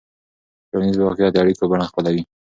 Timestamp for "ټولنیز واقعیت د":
0.69-1.37